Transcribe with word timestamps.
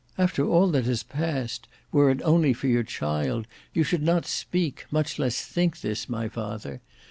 "After 0.17 0.43
all 0.47 0.69
that 0.69 0.85
has 0.85 1.03
passed, 1.03 1.67
were 1.91 2.09
it 2.09 2.23
only 2.23 2.53
for 2.53 2.65
your 2.65 2.81
child, 2.81 3.45
you 3.71 3.83
should 3.83 4.01
not 4.01 4.25
speak, 4.25 4.87
much 4.89 5.19
less 5.19 5.45
think, 5.45 5.81
this, 5.81 6.09
my 6.09 6.27
father. 6.27 6.81